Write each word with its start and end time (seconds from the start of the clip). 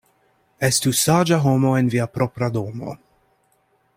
Estu 0.67 0.93
saĝa 0.99 1.39
homo 1.43 1.75
en 1.83 1.93
via 1.97 2.09
propra 2.17 2.51
domo. 2.59 2.99